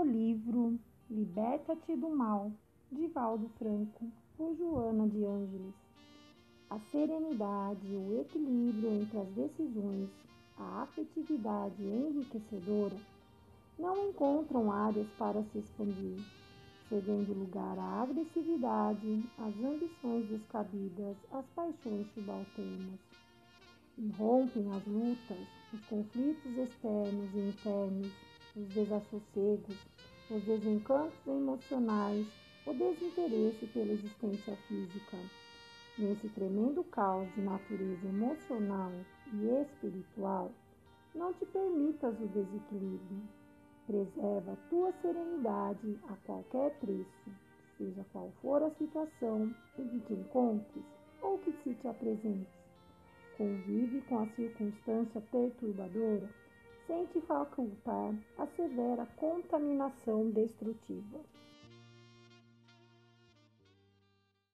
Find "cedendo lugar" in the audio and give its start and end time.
16.88-17.78